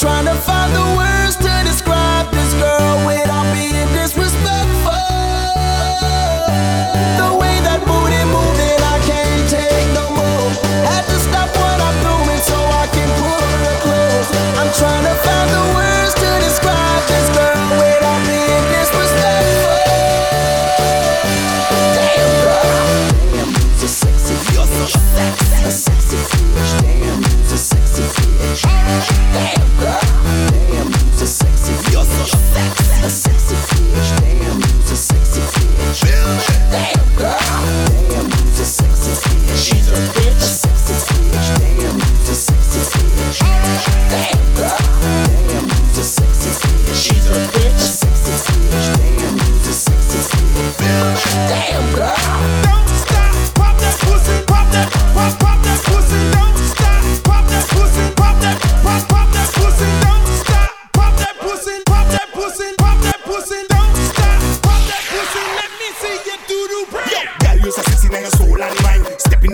[0.00, 0.89] trying to find the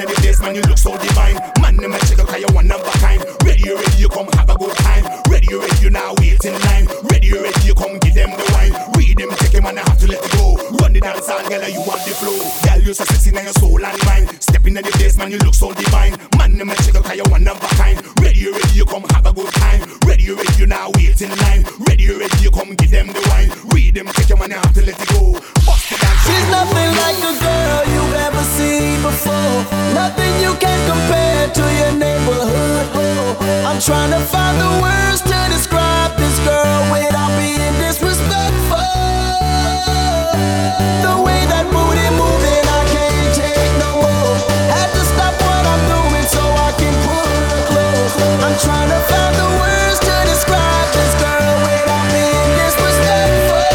[0.01, 1.37] in the place, man, you look so divine.
[1.61, 3.25] Man, in my check out, you one of a kind.
[3.45, 5.05] Ready, ready, you come have a good time.
[5.29, 6.87] Ready, ready, you now wait in line.
[7.09, 8.75] Ready, ready, you come give them the wine.
[8.97, 10.57] Read them, check him, and I have to let it go.
[10.81, 12.37] Run the dance and girl, you want the flow.
[12.67, 14.29] Girl, you so sexy, now your soul and mind.
[14.43, 16.13] Step in the place, man, you look so divine.
[16.37, 17.97] Man, in my check out, you one of a kind.
[18.21, 19.81] Ready, ready, you come have a good time.
[20.05, 21.65] Ready, ready, you now wait in line.
[21.89, 23.49] Ready, ready, you come give them the wine.
[23.73, 25.41] Read them, check him, and I have to let it go.
[25.65, 26.21] Bust the dance.
[26.29, 28.36] She's nothing like a girl you've ever
[29.07, 29.63] before.
[29.95, 32.85] Nothing you can compare to your neighborhood.
[32.95, 33.37] Oh,
[33.69, 38.91] I'm trying to find the words to describe this girl without being disrespectful.
[41.07, 44.35] The way that booty moving, I can't take no more.
[44.75, 48.15] Had to stop what I'm doing so I can pull her close.
[48.43, 53.71] I'm trying to find the words to describe this girl without being disrespectful.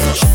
[0.00, 0.29] Yeah.